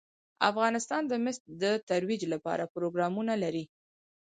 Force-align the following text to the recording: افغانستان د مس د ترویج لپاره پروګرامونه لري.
افغانستان 0.49 1.03
د 1.07 1.13
مس 1.23 1.37
د 1.63 1.65
ترویج 1.89 2.21
لپاره 2.33 2.71
پروګرامونه 2.75 3.33
لري. 3.43 3.65